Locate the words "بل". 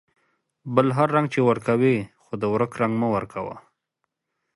0.75-0.87